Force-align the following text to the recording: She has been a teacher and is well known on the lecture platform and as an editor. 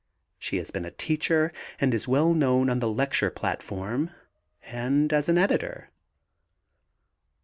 She 0.39 0.57
has 0.57 0.71
been 0.71 0.83
a 0.83 0.89
teacher 0.89 1.53
and 1.79 1.93
is 1.93 2.07
well 2.07 2.33
known 2.33 2.71
on 2.71 2.79
the 2.79 2.89
lecture 2.89 3.29
platform 3.29 4.09
and 4.63 5.13
as 5.13 5.29
an 5.29 5.37
editor. 5.37 5.91